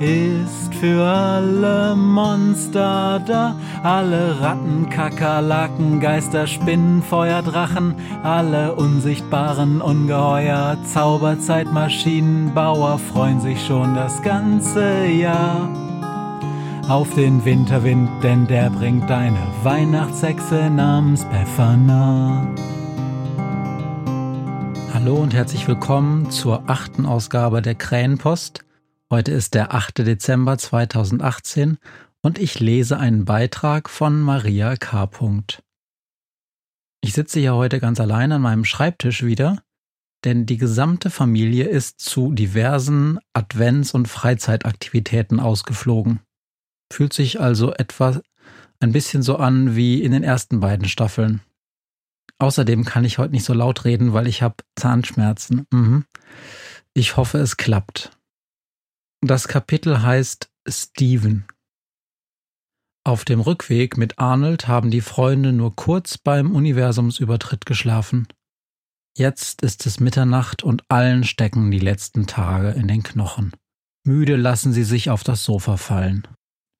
ist 0.00 0.74
für 0.74 1.02
alle 1.02 1.96
Monster 1.96 3.20
da, 3.26 3.56
alle 3.82 4.38
Ratten, 4.40 4.88
Kakerlaken, 4.90 5.98
Geister, 6.00 6.46
Spinnen, 6.46 7.02
Feuer, 7.02 7.40
Drachen, 7.42 7.94
alle 8.22 8.74
unsichtbaren 8.74 9.80
Ungeheuer, 9.80 10.76
Zauberzeitmaschinenbauer 10.92 12.98
freuen 12.98 13.40
sich 13.40 13.64
schon 13.64 13.94
das 13.94 14.20
ganze 14.22 15.06
Jahr 15.06 15.70
auf 16.88 17.14
den 17.14 17.44
Winterwind, 17.44 18.08
denn 18.22 18.46
der 18.46 18.70
bringt 18.70 19.10
deine 19.10 19.38
Weihnachtshexe 19.62 20.70
namens 20.70 21.24
Befana. 21.24 22.46
Hallo 24.92 25.16
und 25.16 25.34
herzlich 25.34 25.66
willkommen 25.66 26.30
zur 26.30 26.62
achten 26.66 27.06
Ausgabe 27.06 27.62
der 27.62 27.74
Krähenpost. 27.74 28.65
Heute 29.08 29.30
ist 29.30 29.54
der 29.54 29.72
8. 29.72 29.98
Dezember 29.98 30.58
2018 30.58 31.78
und 32.22 32.40
ich 32.40 32.58
lese 32.58 32.98
einen 32.98 33.24
Beitrag 33.24 33.88
von 33.88 34.20
Maria 34.20 34.74
K. 34.74 35.08
Ich 37.02 37.12
sitze 37.12 37.38
hier 37.38 37.54
heute 37.54 37.78
ganz 37.78 38.00
allein 38.00 38.32
an 38.32 38.42
meinem 38.42 38.64
Schreibtisch 38.64 39.22
wieder, 39.22 39.62
denn 40.24 40.44
die 40.44 40.56
gesamte 40.56 41.10
Familie 41.10 41.66
ist 41.66 42.00
zu 42.00 42.32
diversen 42.32 43.20
Advents- 43.32 43.94
und 43.94 44.08
Freizeitaktivitäten 44.08 45.38
ausgeflogen. 45.38 46.18
Fühlt 46.92 47.12
sich 47.12 47.38
also 47.38 47.72
etwa 47.74 48.20
ein 48.80 48.90
bisschen 48.90 49.22
so 49.22 49.36
an 49.36 49.76
wie 49.76 50.02
in 50.02 50.10
den 50.10 50.24
ersten 50.24 50.58
beiden 50.58 50.88
Staffeln. 50.88 51.42
Außerdem 52.38 52.84
kann 52.84 53.04
ich 53.04 53.18
heute 53.18 53.34
nicht 53.34 53.44
so 53.44 53.54
laut 53.54 53.84
reden, 53.84 54.14
weil 54.14 54.26
ich 54.26 54.42
habe 54.42 54.56
Zahnschmerzen. 54.74 55.64
Mhm. 55.70 56.06
Ich 56.92 57.16
hoffe, 57.16 57.38
es 57.38 57.56
klappt. 57.56 58.15
Das 59.22 59.48
Kapitel 59.48 60.02
heißt 60.02 60.50
Steven. 60.68 61.46
Auf 63.04 63.24
dem 63.24 63.40
Rückweg 63.40 63.96
mit 63.96 64.18
Arnold 64.18 64.68
haben 64.68 64.90
die 64.90 65.00
Freunde 65.00 65.52
nur 65.52 65.74
kurz 65.74 66.18
beim 66.18 66.54
Universumsübertritt 66.54 67.64
geschlafen. 67.64 68.26
Jetzt 69.16 69.62
ist 69.62 69.86
es 69.86 70.00
Mitternacht 70.00 70.62
und 70.62 70.84
allen 70.88 71.24
stecken 71.24 71.70
die 71.70 71.78
letzten 71.78 72.26
Tage 72.26 72.70
in 72.70 72.88
den 72.88 73.02
Knochen. 73.02 73.52
Müde 74.04 74.36
lassen 74.36 74.72
sie 74.72 74.84
sich 74.84 75.08
auf 75.08 75.24
das 75.24 75.44
Sofa 75.44 75.78
fallen. 75.78 76.28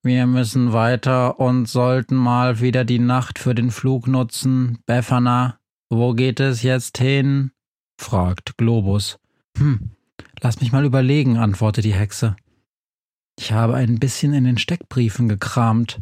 Wir 0.03 0.27
müssen 0.27 0.73
weiter 0.73 1.41
und 1.41 1.67
sollten 1.67 2.17
mal 2.17 2.61
wieder 2.61 2.85
die 2.85 2.99
Nacht 2.99 3.39
für 3.39 3.55
den 3.55 3.71
Flug 3.71 4.07
nutzen. 4.07 4.79
Befana, 4.87 5.59
wo 5.91 6.13
geht 6.13 6.39
es 6.39 6.63
jetzt 6.63 6.99
hin? 6.99 7.53
fragt 7.99 8.59
Globus. 8.59 9.19
Hm, 9.57 9.96
Lass 10.41 10.61
mich 10.61 10.73
mal 10.73 10.85
überlegen, 10.85 11.37
antwortet 11.37 11.85
die 11.85 11.95
Hexe. 11.95 12.37
Ich 13.39 13.53
habe 13.53 13.75
ein 13.75 13.99
bisschen 13.99 14.35
in 14.35 14.45
den 14.45 14.59
Steckbriefen 14.59 15.29
gekramt, 15.29 16.01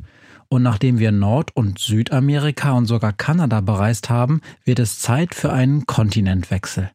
und 0.49 0.63
nachdem 0.63 0.99
wir 0.99 1.11
Nord- 1.11 1.57
und 1.57 1.79
Südamerika 1.79 2.73
und 2.73 2.87
sogar 2.87 3.13
Kanada 3.13 3.61
bereist 3.61 4.11
haben, 4.11 4.41
wird 4.65 4.79
es 4.79 5.01
Zeit 5.01 5.35
für 5.35 5.53
einen 5.53 5.87
Kontinentwechsel. 5.87 6.91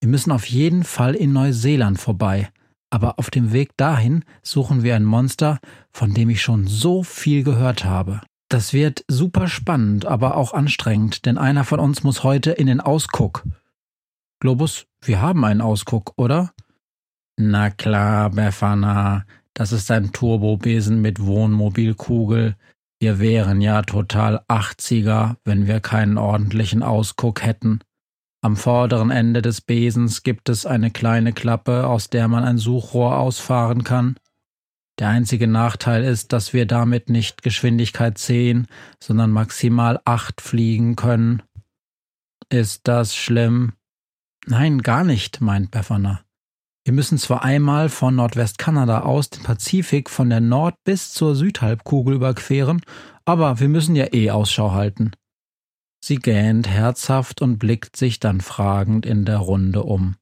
Wir 0.00 0.08
müssen 0.08 0.30
auf 0.30 0.46
jeden 0.46 0.84
Fall 0.84 1.14
in 1.14 1.32
Neuseeland 1.32 1.98
vorbei, 1.98 2.50
aber 2.90 3.18
auf 3.18 3.30
dem 3.30 3.52
Weg 3.52 3.76
dahin 3.76 4.24
suchen 4.42 4.82
wir 4.82 4.96
ein 4.96 5.04
Monster, 5.04 5.58
von 5.90 6.14
dem 6.14 6.30
ich 6.30 6.42
schon 6.42 6.66
so 6.66 7.02
viel 7.02 7.42
gehört 7.42 7.84
habe. 7.84 8.20
Das 8.48 8.72
wird 8.72 9.04
super 9.08 9.48
spannend, 9.48 10.06
aber 10.06 10.36
auch 10.36 10.52
anstrengend, 10.52 11.26
denn 11.26 11.38
einer 11.38 11.64
von 11.64 11.80
uns 11.80 12.02
muss 12.02 12.22
heute 12.24 12.50
in 12.52 12.66
den 12.66 12.80
Ausguck. 12.80 13.44
Globus, 14.40 14.86
wir 15.02 15.20
haben 15.20 15.44
einen 15.44 15.60
Ausguck, 15.60 16.12
oder? 16.16 16.52
Na 17.42 17.70
klar, 17.70 18.28
Befana, 18.28 19.24
das 19.54 19.72
ist 19.72 19.90
ein 19.90 20.12
Turbobesen 20.12 21.00
mit 21.00 21.24
Wohnmobilkugel. 21.24 22.54
Wir 23.00 23.18
wären 23.18 23.62
ja 23.62 23.80
total 23.80 24.44
80er, 24.46 25.36
wenn 25.46 25.66
wir 25.66 25.80
keinen 25.80 26.18
ordentlichen 26.18 26.82
Ausguck 26.82 27.42
hätten. 27.42 27.80
Am 28.42 28.56
vorderen 28.56 29.10
Ende 29.10 29.40
des 29.40 29.62
Besens 29.62 30.22
gibt 30.22 30.50
es 30.50 30.66
eine 30.66 30.90
kleine 30.90 31.32
Klappe, 31.32 31.86
aus 31.86 32.10
der 32.10 32.28
man 32.28 32.44
ein 32.44 32.58
Suchrohr 32.58 33.16
ausfahren 33.16 33.84
kann. 33.84 34.16
Der 34.98 35.08
einzige 35.08 35.46
Nachteil 35.46 36.04
ist, 36.04 36.34
dass 36.34 36.52
wir 36.52 36.66
damit 36.66 37.08
nicht 37.08 37.42
Geschwindigkeit 37.42 38.18
10, 38.18 38.66
sondern 39.02 39.30
maximal 39.30 39.98
8 40.04 40.42
fliegen 40.42 40.94
können. 40.94 41.42
Ist 42.50 42.86
das 42.86 43.16
schlimm? 43.16 43.72
Nein, 44.44 44.82
gar 44.82 45.04
nicht, 45.04 45.40
meint 45.40 45.70
Befana. 45.70 46.20
Wir 46.84 46.94
müssen 46.94 47.18
zwar 47.18 47.44
einmal 47.44 47.88
von 47.88 48.16
Nordwestkanada 48.16 49.00
aus 49.02 49.28
den 49.28 49.42
Pazifik 49.42 50.08
von 50.08 50.30
der 50.30 50.40
Nord- 50.40 50.82
bis 50.84 51.12
zur 51.12 51.36
Südhalbkugel 51.36 52.14
überqueren, 52.14 52.80
aber 53.24 53.60
wir 53.60 53.68
müssen 53.68 53.96
ja 53.96 54.12
eh 54.12 54.30
Ausschau 54.30 54.72
halten. 54.72 55.12
Sie 56.02 56.16
gähnt 56.16 56.66
herzhaft 56.68 57.42
und 57.42 57.58
blickt 57.58 57.96
sich 57.96 58.20
dann 58.20 58.40
fragend 58.40 59.04
in 59.04 59.26
der 59.26 59.38
Runde 59.38 59.82
um. 59.82 60.16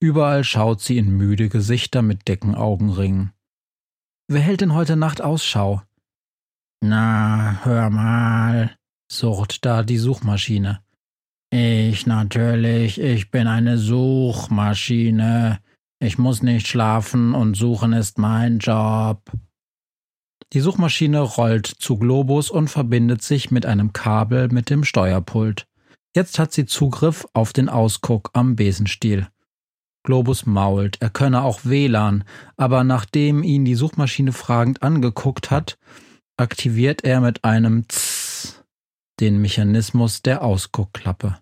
Überall 0.00 0.42
schaut 0.42 0.80
sie 0.80 0.98
in 0.98 1.16
müde 1.16 1.48
Gesichter 1.48 2.02
mit 2.02 2.26
dicken 2.26 2.56
Augenringen. 2.56 3.32
Wer 4.26 4.40
hält 4.40 4.60
denn 4.60 4.74
heute 4.74 4.96
Nacht 4.96 5.20
Ausschau? 5.20 5.82
Na, 6.80 7.60
hör 7.62 7.90
mal, 7.90 8.76
surrt 9.10 9.64
da 9.64 9.84
die 9.84 9.98
Suchmaschine. 9.98 10.82
Ich 11.50 12.06
natürlich, 12.06 13.00
ich 13.00 13.30
bin 13.30 13.46
eine 13.46 13.78
Suchmaschine. 13.78 15.60
Ich 16.02 16.18
muss 16.18 16.42
nicht 16.42 16.66
schlafen 16.66 17.32
und 17.32 17.54
suchen 17.54 17.92
ist 17.92 18.18
mein 18.18 18.58
Job. 18.58 19.22
Die 20.52 20.58
Suchmaschine 20.58 21.20
rollt 21.20 21.68
zu 21.68 21.96
Globus 21.96 22.50
und 22.50 22.66
verbindet 22.66 23.22
sich 23.22 23.52
mit 23.52 23.66
einem 23.66 23.92
Kabel 23.92 24.48
mit 24.48 24.68
dem 24.68 24.82
Steuerpult. 24.82 25.68
Jetzt 26.12 26.40
hat 26.40 26.52
sie 26.52 26.66
Zugriff 26.66 27.24
auf 27.34 27.52
den 27.52 27.68
Ausguck 27.68 28.30
am 28.32 28.56
Besenstiel. 28.56 29.28
Globus 30.02 30.44
mault, 30.44 31.00
er 31.00 31.10
könne 31.10 31.42
auch 31.42 31.60
WLAN, 31.62 32.24
aber 32.56 32.82
nachdem 32.82 33.44
ihn 33.44 33.64
die 33.64 33.76
Suchmaschine 33.76 34.32
fragend 34.32 34.82
angeguckt 34.82 35.52
hat, 35.52 35.78
aktiviert 36.36 37.04
er 37.04 37.20
mit 37.20 37.44
einem 37.44 37.86
Tss 37.86 38.64
den 39.20 39.40
Mechanismus 39.40 40.20
der 40.20 40.42
Ausguckklappe. 40.42 41.38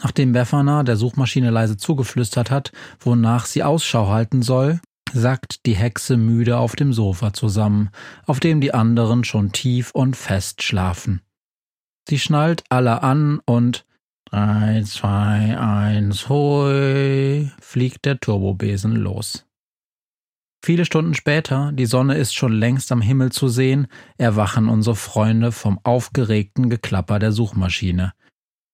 Nachdem 0.00 0.32
Befana 0.32 0.82
der 0.82 0.96
Suchmaschine 0.96 1.50
leise 1.50 1.76
zugeflüstert 1.76 2.50
hat, 2.50 2.72
wonach 3.00 3.46
sie 3.46 3.62
Ausschau 3.62 4.08
halten 4.08 4.42
soll, 4.42 4.80
sackt 5.12 5.66
die 5.66 5.76
Hexe 5.76 6.16
müde 6.16 6.56
auf 6.58 6.76
dem 6.76 6.92
Sofa 6.92 7.32
zusammen, 7.32 7.90
auf 8.26 8.40
dem 8.40 8.60
die 8.60 8.74
anderen 8.74 9.24
schon 9.24 9.52
tief 9.52 9.90
und 9.92 10.16
fest 10.16 10.62
schlafen. 10.62 11.20
Sie 12.08 12.18
schnallt 12.18 12.64
alle 12.68 13.02
an 13.02 13.40
und 13.44 13.84
drei, 14.24 14.82
zwei, 14.86 15.58
eins, 15.58 16.28
hui, 16.28 17.50
fliegt 17.60 18.04
der 18.06 18.18
Turbobesen 18.18 18.96
los. 18.96 19.46
Viele 20.64 20.84
Stunden 20.84 21.14
später, 21.14 21.72
die 21.72 21.86
Sonne 21.86 22.16
ist 22.16 22.34
schon 22.34 22.52
längst 22.52 22.92
am 22.92 23.00
Himmel 23.00 23.32
zu 23.32 23.48
sehen, 23.48 23.88
erwachen 24.16 24.68
unsere 24.68 24.94
Freunde 24.94 25.50
vom 25.50 25.80
aufgeregten 25.82 26.70
Geklapper 26.70 27.18
der 27.18 27.32
Suchmaschine. 27.32 28.12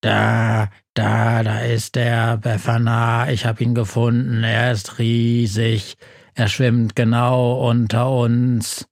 Da, 0.01 0.71
da, 0.95 1.43
da 1.43 1.61
ist 1.61 1.95
der 1.97 2.37
Befana. 2.37 3.31
Ich 3.31 3.47
habe 3.47 3.63
ihn 3.65 3.75
gefunden. 3.75 4.45
Er 4.45 4.73
ist 4.73 4.99
riesig. 4.99 5.97
Er 6.35 6.49
schwimmt 6.49 6.95
genau 6.95 7.69
unter 7.69 8.11
uns. 8.11 8.87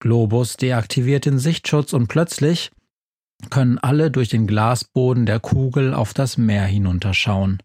Globus 0.00 0.56
deaktiviert 0.56 1.24
den 1.24 1.38
Sichtschutz 1.38 1.92
und 1.92 2.08
plötzlich 2.08 2.70
können 3.50 3.78
alle 3.78 4.10
durch 4.10 4.28
den 4.28 4.46
Glasboden 4.46 5.26
der 5.26 5.40
Kugel 5.40 5.94
auf 5.94 6.14
das 6.14 6.36
Meer 6.36 6.64
hinunterschauen. 6.64 7.62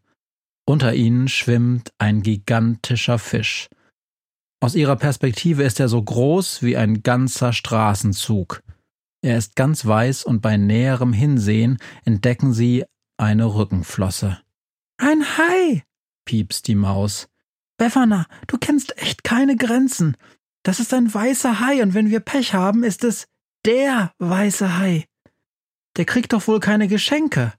Unter 0.65 0.93
ihnen 0.93 1.27
schwimmt 1.27 1.91
ein 1.97 2.21
gigantischer 2.21 3.19
Fisch. 3.19 3.69
Aus 4.61 4.75
ihrer 4.75 4.95
Perspektive 4.95 5.63
ist 5.63 5.79
er 5.79 5.89
so 5.89 6.01
groß 6.01 6.61
wie 6.61 6.77
ein 6.77 7.03
ganzer 7.03 7.51
Straßenzug. 7.51 8.61
Er 9.23 9.37
ist 9.37 9.55
ganz 9.55 9.85
weiß 9.85 10.25
und 10.25 10.41
bei 10.41 10.57
näherem 10.57 11.13
Hinsehen 11.13 11.77
entdecken 12.03 12.51
sie 12.51 12.83
eine 13.17 13.55
Rückenflosse. 13.55 14.41
Ein 14.97 15.23
Hai, 15.37 15.83
piepst 16.25 16.67
die 16.67 16.75
Maus. 16.75 17.29
Befana, 17.77 18.27
du 18.47 18.57
kennst 18.57 18.97
echt 18.97 19.23
keine 19.23 19.55
Grenzen. 19.55 20.17
Das 20.63 20.81
ist 20.81 20.93
ein 20.93 21.13
weißer 21.13 21.61
Hai 21.61 21.81
und 21.81 21.93
wenn 21.93 22.09
wir 22.09 22.19
Pech 22.19 22.53
haben, 22.53 22.83
ist 22.83 23.05
es 23.05 23.27
der 23.65 24.11
weiße 24.19 24.77
Hai. 24.77 25.05
Der 25.95 26.03
kriegt 26.03 26.33
doch 26.33 26.45
wohl 26.47 26.59
keine 26.59 26.89
Geschenke. 26.89 27.53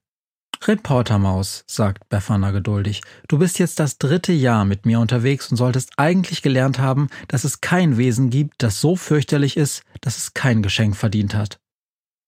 Reportermaus, 0.67 1.65
sagt 1.67 2.09
Befana 2.09 2.51
geduldig, 2.51 3.03
du 3.29 3.39
bist 3.39 3.59
jetzt 3.59 3.81
das 3.81 3.99
dritte 3.99 4.33
Jahr 4.33 4.65
mit 4.65 4.87
mir 4.87 5.01
unterwegs 5.01 5.51
und 5.51 5.57
solltest 5.57 5.93
eigentlich 5.97 6.43
gelernt 6.43 6.79
haben, 6.79 7.09
dass 7.29 7.45
es 7.45 7.61
kein 7.61 7.97
Wesen 7.97 8.31
gibt, 8.31 8.63
das 8.63 8.81
so 8.81 8.97
fürchterlich 8.97 9.57
ist, 9.57 9.83
dass 10.05 10.19
es 10.19 10.35
kein 10.35 10.62
Geschenk 10.62 10.97
verdient 10.97 11.35
hat. 11.35 11.59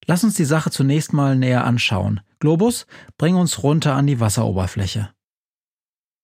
Lass 0.07 0.23
uns 0.23 0.33
die 0.33 0.45
Sache 0.45 0.71
zunächst 0.71 1.13
mal 1.13 1.35
näher 1.35 1.63
anschauen. 1.63 2.21
Globus, 2.39 2.87
bring 3.17 3.35
uns 3.35 3.61
runter 3.61 3.93
an 3.93 4.07
die 4.07 4.19
Wasseroberfläche. 4.19 5.09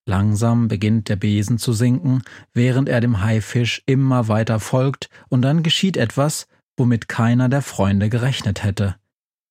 Langsam 0.06 0.68
beginnt 0.68 1.10
der 1.10 1.16
Besen 1.16 1.60
zu 1.60 1.74
sinken, 1.74 2.24
während 2.54 2.90
er 2.90 3.02
dem 3.02 3.22
Haifisch 3.22 3.84
immer 3.86 4.28
weiter 4.28 4.60
folgt, 4.60 5.10
und 5.30 5.44
dann 5.44 5.64
geschieht 5.64 5.96
etwas, 5.96 6.48
womit 6.76 7.08
keiner 7.08 7.50
der 7.50 7.62
Freunde 7.62 8.10
gerechnet 8.10 8.64
hätte. 8.64 8.96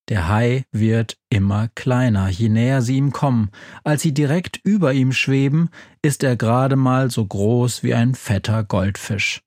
Der 0.08 0.28
Hai 0.28 0.64
wird 0.72 1.16
immer 1.30 1.68
kleiner, 1.74 2.28
je 2.28 2.48
näher 2.48 2.82
sie 2.82 2.96
ihm 2.96 3.12
kommen. 3.12 3.50
Als 3.84 4.02
sie 4.02 4.12
direkt 4.12 4.60
über 4.64 4.92
ihm 4.92 5.12
schweben, 5.12 5.70
ist 6.02 6.24
er 6.24 6.36
gerade 6.36 6.76
mal 6.76 7.10
so 7.10 7.24
groß 7.24 7.82
wie 7.82 7.94
ein 7.94 8.14
fetter 8.14 8.64
Goldfisch. 8.64 9.42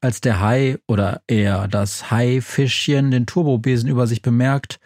Als 0.00 0.20
der 0.20 0.40
Hai 0.40 0.78
oder 0.86 1.22
eher 1.26 1.66
das 1.66 2.10
Haifischchen 2.10 3.10
den 3.10 3.26
Turbobesen 3.26 3.88
über 3.88 4.06
sich 4.06 4.22
bemerkt, 4.22 4.78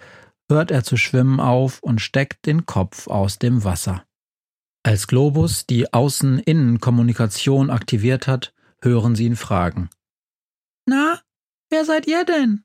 hört 0.49 0.71
er 0.71 0.85
zu 0.85 0.97
schwimmen 0.97 1.39
auf 1.39 1.83
und 1.83 2.01
steckt 2.01 2.47
den 2.47 2.65
Kopf 2.65 3.09
aus 3.09 3.39
dem 3.39 3.65
Wasser. 3.65 4.05
Als 4.83 5.07
Globus 5.07 5.67
die 5.67 5.93
Außen-Innen-Kommunikation 5.93 7.71
aktiviert 7.71 8.27
hat, 8.27 8.55
hören 8.83 9.15
sie 9.15 9.27
ihn 9.27 9.37
fragen. 9.37 9.91
Na, 10.87 11.21
wer 11.71 11.85
seid 11.85 12.07
ihr 12.07 12.25
denn? 12.25 12.65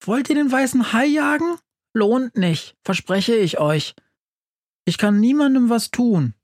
Wollt 0.00 0.28
ihr 0.28 0.34
den 0.34 0.50
weißen 0.50 0.92
Hai 0.92 1.06
jagen? 1.06 1.56
Lohnt 1.92 2.36
nicht, 2.36 2.76
verspreche 2.82 3.36
ich 3.36 3.60
euch. 3.60 3.94
Ich 4.84 4.98
kann 4.98 5.20
niemandem 5.20 5.70
was 5.70 5.90
tun. 5.90 6.34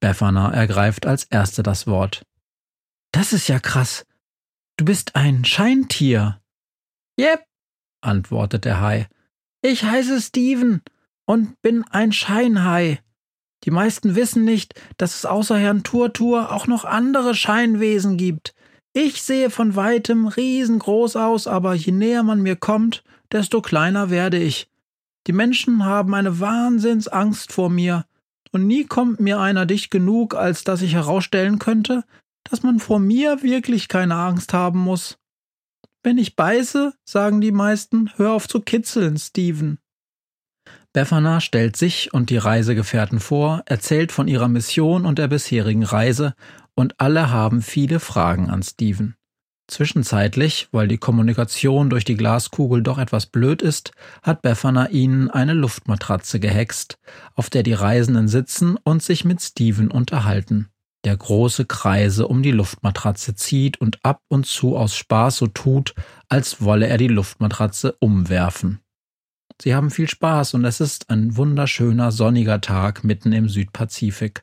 Befana 0.00 0.52
ergreift 0.52 1.06
als 1.06 1.24
Erste 1.24 1.62
das 1.62 1.86
Wort. 1.86 2.26
Das 3.12 3.32
ist 3.32 3.48
ja 3.48 3.60
krass. 3.60 4.04
Du 4.78 4.84
bist 4.84 5.16
ein 5.16 5.44
Scheintier. 5.44 6.40
Yep, 7.20 7.42
antwortet 8.00 8.64
der 8.64 8.80
Hai. 8.80 9.08
Ich 9.60 9.82
heiße 9.82 10.20
Steven 10.20 10.82
und 11.26 11.60
bin 11.62 11.84
ein 11.90 12.12
Scheinhai. 12.12 13.00
Die 13.64 13.72
meisten 13.72 14.14
wissen 14.14 14.44
nicht, 14.44 14.80
dass 14.96 15.16
es 15.16 15.26
außer 15.26 15.58
Herrn 15.58 15.82
Turtur 15.82 16.52
auch 16.52 16.68
noch 16.68 16.84
andere 16.84 17.34
Scheinwesen 17.34 18.16
gibt. 18.16 18.54
Ich 18.92 19.20
sehe 19.20 19.50
von 19.50 19.74
weitem 19.74 20.28
riesengroß 20.28 21.16
aus, 21.16 21.48
aber 21.48 21.74
je 21.74 21.90
näher 21.90 22.22
man 22.22 22.40
mir 22.40 22.54
kommt, 22.54 23.02
desto 23.32 23.60
kleiner 23.60 24.10
werde 24.10 24.38
ich. 24.38 24.70
Die 25.26 25.32
Menschen 25.32 25.84
haben 25.84 26.14
eine 26.14 26.38
Wahnsinnsangst 26.38 27.52
vor 27.52 27.68
mir, 27.68 28.06
und 28.52 28.68
nie 28.68 28.84
kommt 28.84 29.18
mir 29.18 29.40
einer 29.40 29.66
dicht 29.66 29.90
genug, 29.90 30.36
als 30.36 30.62
dass 30.62 30.82
ich 30.82 30.94
herausstellen 30.94 31.58
könnte, 31.58 32.04
dass 32.50 32.62
man 32.62 32.78
vor 32.78 32.98
mir 32.98 33.42
wirklich 33.42 33.88
keine 33.88 34.16
Angst 34.16 34.52
haben 34.52 34.80
muss. 34.80 35.18
Wenn 36.02 36.18
ich 36.18 36.36
beiße, 36.36 36.94
sagen 37.04 37.40
die 37.40 37.52
meisten, 37.52 38.10
hör 38.16 38.32
auf 38.32 38.48
zu 38.48 38.60
kitzeln, 38.60 39.18
Steven. 39.18 39.78
Befana 40.92 41.40
stellt 41.40 41.76
sich 41.76 42.14
und 42.14 42.30
die 42.30 42.38
Reisegefährten 42.38 43.20
vor, 43.20 43.62
erzählt 43.66 44.10
von 44.10 44.26
ihrer 44.26 44.48
Mission 44.48 45.04
und 45.04 45.18
der 45.18 45.28
bisherigen 45.28 45.84
Reise, 45.84 46.34
und 46.74 46.94
alle 46.98 47.30
haben 47.30 47.60
viele 47.60 48.00
Fragen 48.00 48.50
an 48.50 48.62
Steven. 48.62 49.16
Zwischenzeitlich, 49.68 50.68
weil 50.72 50.88
die 50.88 50.96
Kommunikation 50.96 51.90
durch 51.90 52.04
die 52.04 52.16
Glaskugel 52.16 52.82
doch 52.82 52.96
etwas 52.96 53.26
blöd 53.26 53.60
ist, 53.60 53.92
hat 54.22 54.40
Befana 54.40 54.88
ihnen 54.88 55.30
eine 55.30 55.52
Luftmatratze 55.52 56.40
gehext, 56.40 56.98
auf 57.34 57.50
der 57.50 57.62
die 57.62 57.74
Reisenden 57.74 58.28
sitzen 58.28 58.78
und 58.82 59.02
sich 59.02 59.26
mit 59.26 59.42
Steven 59.42 59.90
unterhalten, 59.90 60.70
der 61.04 61.16
große 61.16 61.64
Kreise 61.64 62.26
um 62.26 62.42
die 62.42 62.50
Luftmatratze 62.50 63.34
zieht 63.34 63.80
und 63.80 64.04
ab 64.04 64.22
und 64.28 64.46
zu 64.46 64.76
aus 64.76 64.96
Spaß 64.96 65.36
so 65.36 65.46
tut, 65.46 65.94
als 66.28 66.62
wolle 66.62 66.86
er 66.86 66.98
die 66.98 67.08
Luftmatratze 67.08 67.96
umwerfen. 68.00 68.80
Sie 69.60 69.74
haben 69.74 69.90
viel 69.90 70.08
Spaß 70.08 70.54
und 70.54 70.64
es 70.64 70.80
ist 70.80 71.10
ein 71.10 71.36
wunderschöner 71.36 72.12
sonniger 72.12 72.60
Tag 72.60 73.04
mitten 73.04 73.32
im 73.32 73.48
Südpazifik. 73.48 74.42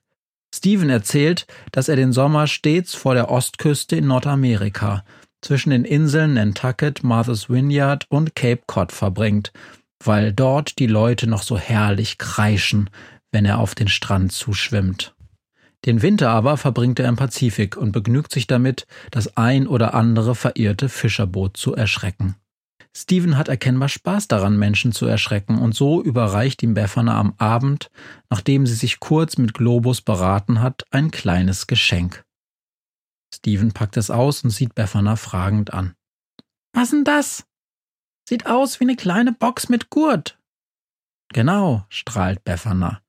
Steven 0.53 0.89
erzählt, 0.89 1.47
dass 1.71 1.89
er 1.89 1.95
den 1.95 2.13
Sommer 2.13 2.47
stets 2.47 2.95
vor 2.95 3.13
der 3.13 3.29
Ostküste 3.29 3.95
in 3.95 4.07
Nordamerika, 4.07 5.03
zwischen 5.41 5.69
den 5.69 5.85
Inseln 5.85 6.33
Nantucket, 6.33 7.03
Martha's 7.03 7.49
Vineyard 7.49 8.05
und 8.09 8.35
Cape 8.35 8.63
Cod 8.65 8.91
verbringt, 8.91 9.51
weil 10.03 10.33
dort 10.33 10.79
die 10.79 10.87
Leute 10.87 11.27
noch 11.27 11.43
so 11.43 11.57
herrlich 11.57 12.17
kreischen, 12.17 12.89
wenn 13.31 13.45
er 13.45 13.59
auf 13.59 13.75
den 13.75 13.87
Strand 13.87 14.31
zuschwimmt. 14.31 15.14
Den 15.85 16.01
Winter 16.01 16.31
aber 16.31 16.57
verbringt 16.57 16.99
er 16.99 17.07
im 17.07 17.15
Pazifik 17.15 17.77
und 17.77 17.91
begnügt 17.91 18.31
sich 18.31 18.47
damit, 18.47 18.87
das 19.11 19.37
ein 19.37 19.67
oder 19.67 19.93
andere 19.93 20.33
verirrte 20.33 20.89
Fischerboot 20.89 21.57
zu 21.57 21.75
erschrecken. 21.75 22.35
Steven 22.97 23.37
hat 23.37 23.49
erkennbar 23.49 23.89
Spaß 23.89 24.29
daran, 24.29 24.57
Menschen 24.57 24.93
zu 24.93 25.05
erschrecken, 25.05 25.59
und 25.59 25.75
so 25.75 26.01
überreicht 26.01 26.63
ihm 26.63 26.73
Befana 26.73 27.19
am 27.19 27.33
Abend, 27.37 27.91
nachdem 28.29 28.65
sie 28.65 28.73
sich 28.73 29.01
kurz 29.01 29.37
mit 29.37 29.53
Globus 29.53 30.01
beraten 30.01 30.61
hat, 30.61 30.85
ein 30.91 31.11
kleines 31.11 31.67
Geschenk. 31.67 32.23
Steven 33.33 33.73
packt 33.73 33.97
es 33.97 34.09
aus 34.09 34.43
und 34.45 34.51
sieht 34.51 34.75
Befana 34.75 35.17
fragend 35.17 35.73
an. 35.73 35.93
Was 36.73 36.91
denn 36.91 37.03
das? 37.03 37.45
Sieht 38.27 38.45
aus 38.47 38.79
wie 38.79 38.85
eine 38.85 38.95
kleine 38.95 39.33
Box 39.33 39.67
mit 39.67 39.89
Gurt. 39.89 40.39
Genau, 41.33 41.85
strahlt 41.89 42.45
Befana. 42.45 43.01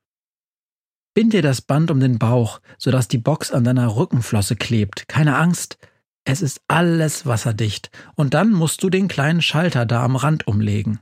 Bind 1.17 1.33
dir 1.33 1.41
das 1.41 1.63
Band 1.63 1.91
um 1.91 1.99
den 1.99 2.19
Bauch, 2.19 2.61
sodass 2.77 3.09
die 3.09 3.17
Box 3.17 3.51
an 3.51 3.65
deiner 3.65 3.97
Rückenflosse 3.97 4.55
klebt. 4.55 5.09
Keine 5.09 5.39
Angst, 5.39 5.79
es 6.25 6.43
ist 6.43 6.61
alles 6.69 7.25
wasserdicht, 7.25 7.91
und 8.17 8.35
dann 8.35 8.53
musst 8.53 8.83
du 8.83 8.91
den 8.91 9.09
kleinen 9.09 9.41
Schalter 9.41 9.87
da 9.87 10.05
am 10.05 10.17
Rand 10.17 10.47
umlegen. 10.47 11.01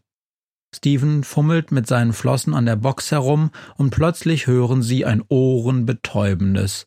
Steven 0.72 1.24
fummelt 1.24 1.72
mit 1.72 1.88
seinen 1.88 2.12
Flossen 2.12 2.54
an 2.54 2.64
der 2.64 2.76
Box 2.76 3.10
herum, 3.10 3.50
und 3.76 3.90
plötzlich 3.90 4.46
hören 4.46 4.84
sie 4.84 5.04
ein 5.04 5.20
ohrenbetäubendes 5.26 6.86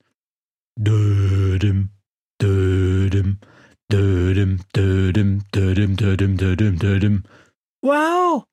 Dödem, 0.80 1.90
Dödem, 2.42 3.40
Dödem, 3.92 4.62
Dödem, 4.74 5.44
Dödem, 5.54 5.98
Dödem, 5.98 6.38
Dödem, 6.38 6.80
Dödem. 6.80 7.24
Wow, 7.82 8.46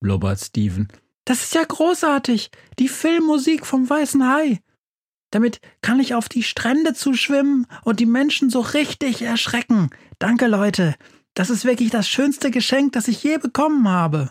blubbert 0.00 0.40
Steven. 0.40 0.88
Das 1.24 1.42
ist 1.42 1.54
ja 1.54 1.64
großartig. 1.64 2.50
Die 2.78 2.88
Filmmusik 2.88 3.66
vom 3.66 3.88
Weißen 3.88 4.28
Hai. 4.28 4.60
Damit 5.30 5.60
kann 5.82 5.98
ich 5.98 6.14
auf 6.14 6.28
die 6.28 6.42
Strände 6.42 6.94
zuschwimmen 6.94 7.66
und 7.82 7.98
die 7.98 8.06
Menschen 8.06 8.50
so 8.50 8.60
richtig 8.60 9.22
erschrecken. 9.22 9.90
Danke, 10.18 10.46
Leute. 10.46 10.94
Das 11.34 11.50
ist 11.50 11.64
wirklich 11.64 11.90
das 11.90 12.08
schönste 12.08 12.50
Geschenk, 12.50 12.92
das 12.92 13.08
ich 13.08 13.22
je 13.24 13.38
bekommen 13.38 13.88
habe. 13.88 14.30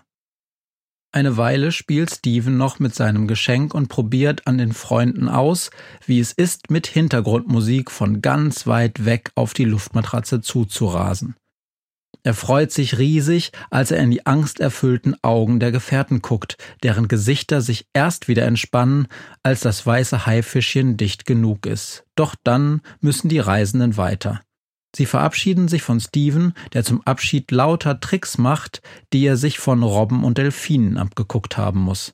Eine 1.12 1.38
Weile 1.38 1.72
spielt 1.72 2.10
Steven 2.10 2.58
noch 2.58 2.80
mit 2.80 2.96
seinem 2.96 3.28
Geschenk 3.28 3.76
und 3.76 3.88
probiert 3.88 4.48
an 4.48 4.58
den 4.58 4.74
Freunden 4.74 5.28
aus, 5.28 5.70
wie 6.06 6.20
es 6.20 6.32
ist, 6.32 6.72
mit 6.72 6.88
Hintergrundmusik 6.88 7.92
von 7.92 8.22
ganz 8.22 8.66
weit 8.66 9.06
weg 9.06 9.32
auf 9.36 9.54
die 9.54 9.66
Luftmatratze 9.66 10.42
zuzurasen. 10.42 11.36
Er 12.26 12.34
freut 12.34 12.72
sich 12.72 12.98
riesig, 12.98 13.52
als 13.70 13.92
er 13.92 14.00
in 14.00 14.10
die 14.10 14.26
angsterfüllten 14.26 15.16
Augen 15.24 15.60
der 15.60 15.74
Gefährten 15.74 16.22
guckt, 16.22 16.58
deren 16.82 17.10
Gesichter 17.10 17.62
sich 17.62 17.86
erst 17.94 18.30
wieder 18.30 18.46
entspannen, 18.46 19.08
als 19.44 19.60
das 19.60 19.86
weiße 19.86 20.26
Haifischchen 20.26 20.96
dicht 20.96 21.26
genug 21.26 21.66
ist. 21.66 22.06
Doch 22.16 22.36
dann 22.42 22.82
müssen 23.02 23.28
die 23.28 23.40
Reisenden 23.40 23.98
weiter. 23.98 24.40
Sie 24.96 25.06
verabschieden 25.06 25.68
sich 25.68 25.82
von 25.82 26.00
Steven, 26.00 26.54
der 26.72 26.84
zum 26.84 27.02
Abschied 27.02 27.52
lauter 27.52 28.00
Tricks 28.00 28.38
macht, 28.38 28.82
die 29.12 29.26
er 29.26 29.36
sich 29.36 29.60
von 29.60 29.84
Robben 29.84 30.24
und 30.24 30.38
Delfinen 30.38 30.98
abgeguckt 30.98 31.58
haben 31.58 31.80
muss. 31.80 32.14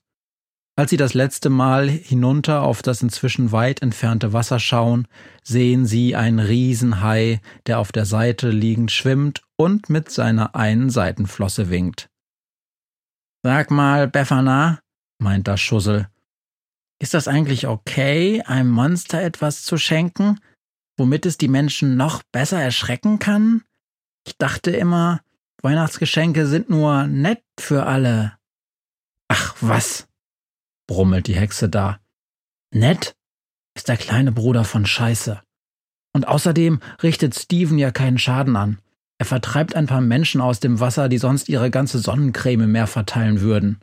Als 0.79 0.91
sie 0.91 0.95
das 0.95 1.13
letzte 1.13 1.49
Mal 1.49 1.89
hinunter 1.89 2.61
auf 2.61 2.81
das 2.81 3.01
inzwischen 3.01 3.51
weit 3.51 3.81
entfernte 3.81 4.31
Wasser 4.31 4.61
schauen, 4.61 5.09
sehen 5.43 5.85
sie 5.85 6.15
einen 6.15 6.39
Riesenhai, 6.39 7.41
der 7.67 7.79
auf 7.79 7.91
der 7.91 8.05
Seite 8.05 8.49
liegend 8.49 8.89
schwimmt 8.89 9.43
und 9.57 9.89
mit 9.89 10.09
seiner 10.09 10.55
einen 10.55 10.89
Seitenflosse 10.89 11.69
winkt. 11.69 12.09
Sag 13.43 13.71
mal, 13.71 14.07
Befana, 14.07 14.79
meint 15.17 15.49
das 15.49 15.59
Schussel, 15.59 16.07
ist 17.01 17.13
das 17.13 17.27
eigentlich 17.27 17.67
okay, 17.67 18.41
einem 18.43 18.71
Monster 18.71 19.21
etwas 19.21 19.63
zu 19.63 19.77
schenken? 19.77 20.39
womit 20.97 21.25
es 21.25 21.37
die 21.37 21.49
Menschen 21.49 21.97
noch 21.97 22.23
besser 22.31 22.61
erschrecken 22.61 23.19
kann? 23.19 23.63
Ich 24.25 24.37
dachte 24.37 24.71
immer, 24.71 25.19
Weihnachtsgeschenke 25.61 26.45
sind 26.47 26.69
nur 26.69 27.05
nett 27.07 27.43
für 27.59 27.85
alle. 27.85 28.37
Ach 29.27 29.55
was, 29.59 30.08
brummelt 30.89 31.27
die 31.27 31.35
Hexe 31.35 31.69
da. 31.69 31.99
Nett 32.73 33.15
ist 33.75 33.89
der 33.89 33.97
kleine 33.97 34.31
Bruder 34.31 34.65
von 34.65 34.87
Scheiße. 34.87 35.39
Und 36.13 36.27
außerdem 36.27 36.79
richtet 37.03 37.35
Steven 37.35 37.77
ja 37.77 37.91
keinen 37.91 38.17
Schaden 38.17 38.55
an. 38.55 38.79
Er 39.19 39.27
vertreibt 39.27 39.75
ein 39.75 39.85
paar 39.85 40.01
Menschen 40.01 40.41
aus 40.41 40.59
dem 40.59 40.79
Wasser, 40.79 41.07
die 41.07 41.19
sonst 41.19 41.47
ihre 41.47 41.69
ganze 41.69 41.99
Sonnencreme 41.99 42.61
im 42.61 42.71
Meer 42.71 42.87
verteilen 42.87 43.41
würden. 43.41 43.79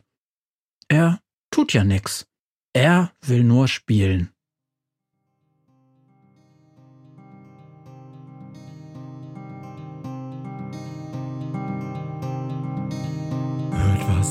Er 0.89 1.21
tut 1.49 1.71
ja 1.71 1.85
nix. 1.85 2.27
Er 2.73 3.13
will 3.21 3.45
nur 3.45 3.69
spielen. 3.69 4.33